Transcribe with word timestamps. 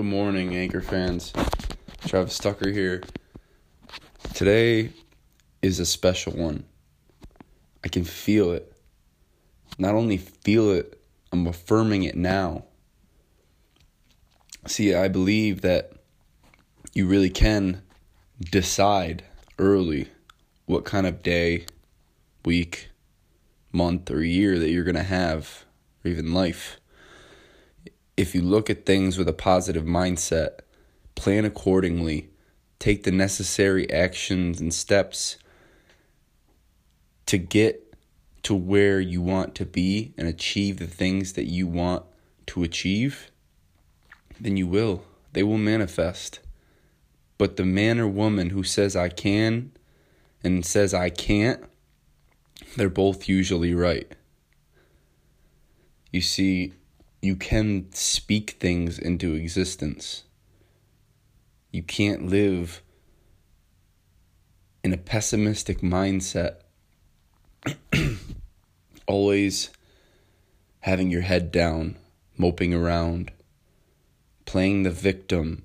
morning, 0.00 0.56
Anchor 0.56 0.80
fans. 0.80 1.34
Travis 2.06 2.38
Tucker 2.38 2.70
here. 2.70 3.02
Today 4.32 4.88
is 5.60 5.80
a 5.80 5.84
special 5.84 6.32
one. 6.32 6.64
I 7.84 7.88
can 7.88 8.02
feel 8.02 8.52
it. 8.52 8.74
Not 9.78 9.94
only 9.94 10.16
feel 10.16 10.70
it, 10.70 10.98
I'm 11.30 11.46
affirming 11.46 12.04
it 12.04 12.16
now. 12.16 12.64
See, 14.66 14.94
I 14.94 15.08
believe 15.08 15.60
that 15.60 15.92
you 16.94 17.06
really 17.06 17.28
can 17.28 17.82
decide 18.40 19.24
early 19.58 20.08
what 20.64 20.86
kind 20.86 21.06
of 21.06 21.22
day, 21.22 21.66
week, 22.46 22.88
month, 23.72 24.10
or 24.10 24.24
year 24.24 24.58
that 24.58 24.70
you're 24.70 24.84
going 24.84 24.94
to 24.94 25.02
have, 25.02 25.66
or 26.02 26.10
even 26.10 26.32
life 26.32 26.80
if 28.22 28.36
you 28.36 28.40
look 28.40 28.70
at 28.70 28.86
things 28.86 29.18
with 29.18 29.28
a 29.28 29.32
positive 29.32 29.84
mindset, 29.84 30.60
plan 31.16 31.44
accordingly, 31.44 32.30
take 32.78 33.02
the 33.02 33.10
necessary 33.10 33.90
actions 33.92 34.60
and 34.60 34.72
steps 34.72 35.36
to 37.26 37.36
get 37.36 37.94
to 38.44 38.54
where 38.54 39.00
you 39.00 39.20
want 39.20 39.56
to 39.56 39.66
be 39.66 40.14
and 40.16 40.28
achieve 40.28 40.78
the 40.78 40.86
things 40.86 41.32
that 41.32 41.46
you 41.46 41.66
want 41.66 42.04
to 42.46 42.62
achieve, 42.62 43.30
then 44.40 44.56
you 44.56 44.68
will. 44.68 45.04
They 45.32 45.42
will 45.42 45.58
manifest. 45.58 46.38
But 47.38 47.56
the 47.56 47.64
man 47.64 47.98
or 47.98 48.06
woman 48.06 48.50
who 48.50 48.62
says 48.62 48.94
I 48.94 49.08
can 49.08 49.72
and 50.44 50.64
says 50.64 50.94
I 50.94 51.10
can't, 51.10 51.64
they're 52.76 52.88
both 52.88 53.28
usually 53.28 53.74
right. 53.74 54.10
You 56.12 56.20
see, 56.20 56.74
you 57.22 57.36
can 57.36 57.86
speak 57.92 58.56
things 58.58 58.98
into 58.98 59.34
existence. 59.34 60.24
You 61.70 61.84
can't 61.84 62.26
live 62.26 62.82
in 64.82 64.92
a 64.92 64.96
pessimistic 64.96 65.78
mindset, 65.78 66.56
always 69.06 69.70
having 70.80 71.10
your 71.10 71.20
head 71.20 71.52
down, 71.52 71.96
moping 72.36 72.74
around, 72.74 73.30
playing 74.44 74.82
the 74.82 74.90
victim, 74.90 75.62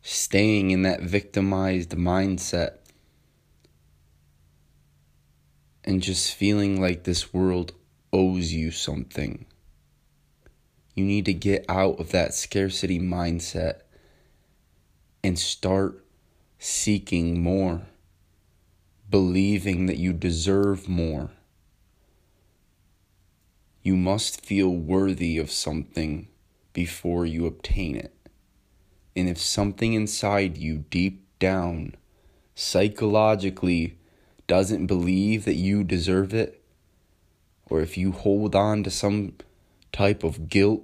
staying 0.00 0.70
in 0.70 0.80
that 0.80 1.02
victimized 1.02 1.90
mindset, 1.90 2.78
and 5.84 6.00
just 6.00 6.34
feeling 6.34 6.80
like 6.80 7.04
this 7.04 7.34
world 7.34 7.72
owes 8.14 8.50
you 8.54 8.70
something. 8.70 9.44
You 10.94 11.04
need 11.04 11.24
to 11.24 11.34
get 11.34 11.64
out 11.68 11.98
of 11.98 12.12
that 12.12 12.34
scarcity 12.34 13.00
mindset 13.00 13.80
and 15.24 15.38
start 15.38 16.04
seeking 16.58 17.42
more, 17.42 17.82
believing 19.10 19.86
that 19.86 19.96
you 19.96 20.12
deserve 20.12 20.88
more. 20.88 21.30
You 23.82 23.96
must 23.96 24.46
feel 24.46 24.70
worthy 24.70 25.36
of 25.36 25.50
something 25.50 26.28
before 26.72 27.26
you 27.26 27.46
obtain 27.46 27.96
it. 27.96 28.14
And 29.16 29.28
if 29.28 29.38
something 29.38 29.94
inside 29.94 30.56
you, 30.56 30.84
deep 30.90 31.26
down, 31.38 31.94
psychologically, 32.54 33.98
doesn't 34.46 34.86
believe 34.86 35.44
that 35.44 35.54
you 35.54 35.84
deserve 35.84 36.34
it, 36.34 36.62
or 37.68 37.80
if 37.80 37.96
you 37.96 38.12
hold 38.12 38.54
on 38.54 38.82
to 38.84 38.90
some 38.90 39.34
type 39.94 40.24
of 40.24 40.48
guilt, 40.48 40.82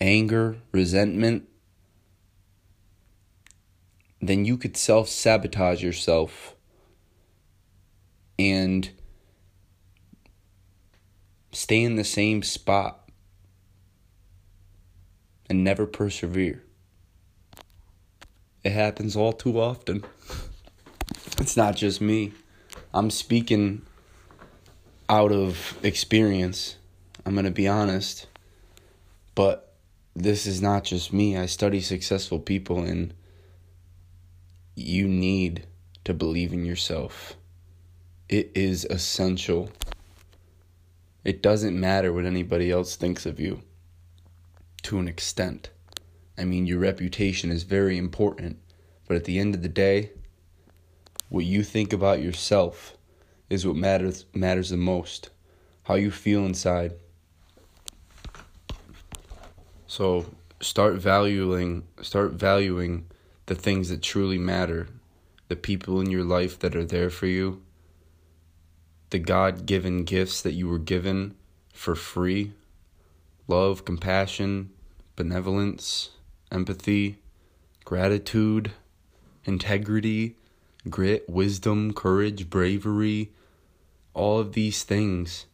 anger, 0.00 0.56
resentment, 0.72 1.46
then 4.20 4.46
you 4.46 4.56
could 4.56 4.78
self 4.78 5.10
sabotage 5.10 5.82
yourself 5.82 6.54
and 8.38 8.88
stay 11.52 11.82
in 11.82 11.96
the 11.96 12.04
same 12.04 12.42
spot 12.42 13.10
and 15.50 15.62
never 15.62 15.84
persevere. 15.86 16.62
It 18.64 18.72
happens 18.72 19.16
all 19.16 19.32
too 19.32 19.60
often. 19.60 20.02
It's 21.38 21.54
not 21.54 21.76
just 21.76 22.00
me. 22.00 22.32
I'm 22.94 23.10
speaking 23.10 23.82
out 25.06 25.32
of 25.32 25.78
experience. 25.82 26.76
I'm 27.26 27.34
going 27.34 27.44
to 27.44 27.50
be 27.50 27.66
honest. 27.66 28.28
But 29.34 29.74
this 30.14 30.46
is 30.46 30.62
not 30.62 30.84
just 30.84 31.12
me. 31.12 31.36
I 31.36 31.46
study 31.46 31.80
successful 31.80 32.38
people, 32.38 32.84
and 32.84 33.12
you 34.76 35.08
need 35.08 35.66
to 36.04 36.14
believe 36.14 36.52
in 36.52 36.64
yourself. 36.64 37.34
It 38.28 38.52
is 38.54 38.84
essential. 38.84 39.70
It 41.24 41.42
doesn't 41.42 41.78
matter 41.78 42.12
what 42.12 42.24
anybody 42.24 42.70
else 42.70 42.94
thinks 42.94 43.26
of 43.26 43.40
you 43.40 43.62
to 44.84 45.00
an 45.00 45.08
extent. 45.08 45.70
I 46.38 46.44
mean, 46.44 46.66
your 46.66 46.78
reputation 46.78 47.50
is 47.50 47.64
very 47.64 47.98
important, 47.98 48.58
but 49.08 49.16
at 49.16 49.24
the 49.24 49.40
end 49.40 49.56
of 49.56 49.62
the 49.62 49.68
day, 49.68 50.12
what 51.28 51.44
you 51.44 51.64
think 51.64 51.92
about 51.92 52.22
yourself 52.22 52.96
is 53.50 53.66
what 53.66 53.74
matters 53.74 54.26
matters 54.32 54.70
the 54.70 54.76
most. 54.76 55.30
How 55.84 55.94
you 55.94 56.12
feel 56.12 56.44
inside. 56.44 56.94
So 59.86 60.26
start 60.60 60.94
valuing 60.94 61.84
start 62.02 62.32
valuing 62.32 63.06
the 63.46 63.54
things 63.54 63.88
that 63.88 64.02
truly 64.02 64.38
matter, 64.38 64.88
the 65.48 65.56
people 65.56 66.00
in 66.00 66.10
your 66.10 66.24
life 66.24 66.58
that 66.58 66.74
are 66.74 66.84
there 66.84 67.10
for 67.10 67.26
you, 67.26 67.62
the 69.10 69.18
God-given 69.18 70.04
gifts 70.04 70.42
that 70.42 70.52
you 70.52 70.68
were 70.68 70.80
given 70.80 71.36
for 71.72 71.94
free, 71.94 72.52
love, 73.46 73.84
compassion, 73.84 74.70
benevolence, 75.14 76.10
empathy, 76.50 77.18
gratitude, 77.84 78.72
integrity, 79.44 80.34
grit, 80.90 81.28
wisdom, 81.28 81.92
courage, 81.92 82.50
bravery, 82.50 83.30
all 84.14 84.40
of 84.40 84.54
these 84.54 84.82
things 84.82 85.46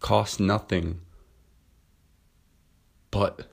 cost 0.00 0.40
nothing 0.40 1.00
but 3.14 3.46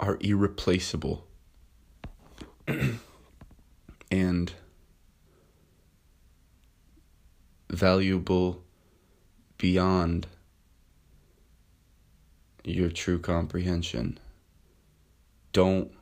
are 0.00 0.16
irreplaceable 0.22 1.26
and 4.10 4.54
valuable 7.68 8.64
beyond 9.58 10.26
your 12.64 12.88
true 12.88 13.18
comprehension. 13.18 14.18
Don't 15.52 15.92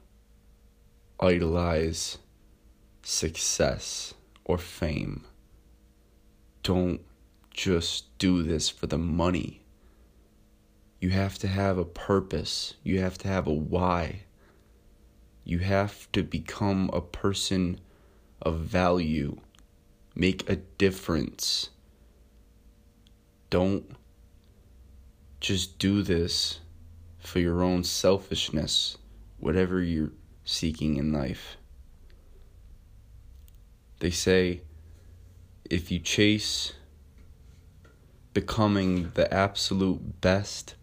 idolize 1.18 2.18
success 3.02 4.14
or 4.44 4.56
fame. 4.56 5.24
Don't 6.62 7.00
just 7.52 8.16
do 8.18 8.44
this 8.44 8.68
for 8.68 8.86
the 8.86 8.98
money 8.98 9.59
you 11.00 11.10
have 11.10 11.38
to 11.38 11.48
have 11.48 11.78
a 11.78 11.84
purpose. 11.84 12.74
You 12.82 13.00
have 13.00 13.16
to 13.18 13.28
have 13.28 13.46
a 13.46 13.52
why. 13.52 14.24
You 15.44 15.60
have 15.60 16.12
to 16.12 16.22
become 16.22 16.90
a 16.92 17.00
person 17.00 17.80
of 18.42 18.60
value. 18.60 19.40
Make 20.14 20.48
a 20.48 20.56
difference. 20.56 21.70
Don't 23.48 23.96
just 25.40 25.78
do 25.78 26.02
this 26.02 26.60
for 27.18 27.38
your 27.38 27.62
own 27.62 27.82
selfishness, 27.82 28.98
whatever 29.38 29.80
you're 29.80 30.12
seeking 30.44 30.98
in 30.98 31.12
life. 31.12 31.56
They 34.00 34.10
say 34.10 34.60
if 35.64 35.90
you 35.90 35.98
chase 35.98 36.74
becoming 38.34 39.12
the 39.14 39.32
absolute 39.32 40.20
best 40.20 40.74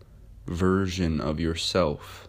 version 0.47 1.19
of 1.19 1.39
yourself 1.39 2.27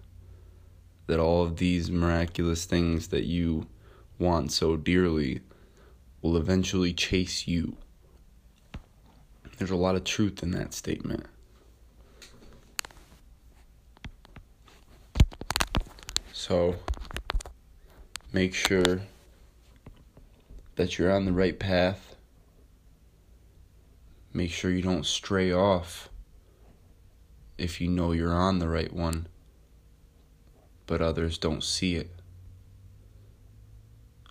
that 1.07 1.19
all 1.19 1.43
of 1.43 1.57
these 1.57 1.91
miraculous 1.91 2.65
things 2.67 3.09
that 3.09 3.25
you 3.25 3.67
want 4.19 4.53
so 4.53 4.77
dearly 4.77 5.41
will 6.21 6.37
eventually 6.37 6.93
chase 6.93 7.49
you. 7.49 7.77
There's 9.57 9.71
a 9.71 9.77
lot 9.77 9.97
of 9.97 10.05
truth 10.05 10.43
in 10.43 10.51
that 10.53 10.75
statement. 10.75 11.25
So, 16.33 16.77
make 18.33 18.55
sure 18.55 19.01
that 20.77 20.99
you're 20.99 21.11
on 21.11 21.25
the 21.25 21.33
right 21.33 21.59
path. 21.59 22.15
Make 24.33 24.51
sure 24.51 24.71
you 24.71 24.83
don't 24.83 25.07
stray 25.07 25.53
off 25.53 26.11
if 27.59 27.81
you 27.81 27.89
know 27.89 28.13
you're 28.13 28.33
on 28.33 28.61
the 28.61 28.69
right 28.69 28.93
one, 28.93 29.27
but 30.87 31.03
others 31.03 31.37
don't 31.37 31.65
see 31.65 31.97
it. 31.97 32.11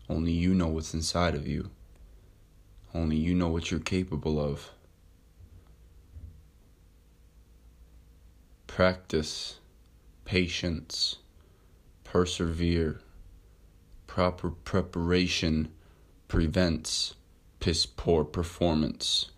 Only 0.10 0.32
you 0.32 0.56
know 0.56 0.68
what's 0.68 0.94
inside 0.94 1.36
of 1.36 1.46
you. 1.46 1.70
Only 2.94 3.18
you 3.18 3.36
know 3.36 3.50
what 3.50 3.70
you're 3.70 3.80
capable 3.82 4.40
of. 4.40 4.72
Practice, 8.66 9.60
patience, 10.24 11.18
persevere. 12.06 13.02
Proper 14.08 14.50
preparation 14.50 15.70
prevents 16.28 17.16
piss 17.60 17.86
poor 17.86 18.24
performance. 18.24 19.32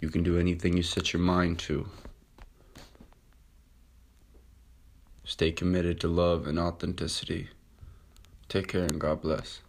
You 0.00 0.10
can 0.10 0.22
do 0.22 0.38
anything 0.38 0.76
you 0.76 0.82
set 0.82 1.12
your 1.12 1.22
mind 1.22 1.58
to. 1.60 1.88
Stay 5.24 5.52
committed 5.52 6.00
to 6.00 6.08
love 6.08 6.46
and 6.46 6.58
authenticity. 6.58 7.48
Take 8.48 8.68
care 8.68 8.84
and 8.84 9.00
God 9.00 9.20
bless. 9.20 9.60